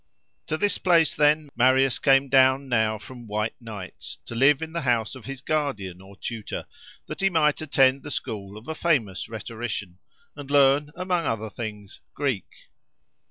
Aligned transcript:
To 0.47 0.57
this 0.57 0.79
place, 0.79 1.15
then, 1.15 1.49
Marius 1.55 1.99
came 1.99 2.27
down 2.27 2.67
now 2.67 2.97
from 2.97 3.27
White 3.27 3.53
nights, 3.61 4.17
to 4.25 4.33
live 4.33 4.63
in 4.63 4.73
the 4.73 4.81
house 4.81 5.13
of 5.13 5.25
his 5.25 5.41
guardian 5.43 6.01
or 6.01 6.15
tutor, 6.15 6.65
that 7.05 7.19
he 7.21 7.29
might 7.29 7.61
attend 7.61 8.01
the 8.01 8.09
school 8.09 8.57
of 8.57 8.67
a 8.67 8.73
famous 8.73 9.29
rhetorician, 9.29 9.99
and 10.35 10.49
learn, 10.49 10.89
among 10.95 11.27
other 11.27 11.51
things, 11.51 11.99
Greek. 12.15 12.47